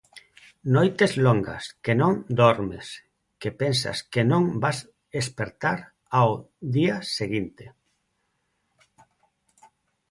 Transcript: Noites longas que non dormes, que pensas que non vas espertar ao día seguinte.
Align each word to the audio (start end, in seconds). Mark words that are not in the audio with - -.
Noites 0.75 1.11
longas 1.25 1.63
que 1.83 1.93
non 2.01 2.13
dormes, 2.41 2.87
que 3.41 3.49
pensas 3.61 3.97
que 4.13 4.21
non 4.31 4.43
vas 4.63 4.79
espertar 5.21 5.79
ao 6.17 6.31
día 6.75 6.95
seguinte. 7.17 7.65